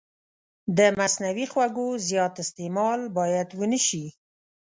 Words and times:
د 0.77 0.79
مصنوعي 0.99 1.45
خوږو 1.51 1.87
زیات 2.09 2.33
استعمال 2.43 2.99
باید 3.17 3.49
ونه 3.59 3.79
شي. 3.87 4.05